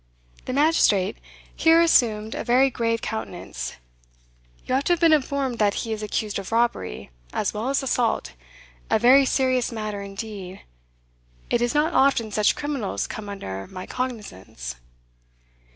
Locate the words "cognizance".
13.85-14.73